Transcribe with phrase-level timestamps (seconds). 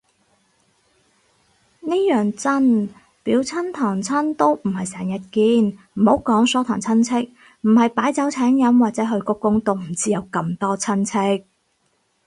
[1.81, 2.87] 呢樣真，
[3.21, 11.45] 表親堂親都唔係成日見，唔好講疏堂親戚，唔係擺酒請飲或者去鞠躬都唔知有咁多親戚